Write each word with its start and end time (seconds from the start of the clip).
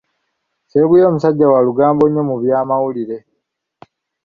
Sseguya 0.65 1.07
musajja 1.13 1.47
wa 1.53 1.59
lugambo 1.67 2.03
nnyo 2.07 2.21
mu 2.29 2.35
byamawulire. 2.41 3.17